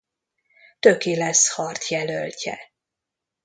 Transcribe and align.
Töki 0.79 1.15
lesz 1.17 1.49
Hart 1.53 1.87
jelöltje. 1.87 2.59